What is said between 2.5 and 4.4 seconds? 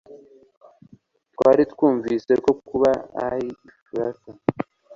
buba i Efurata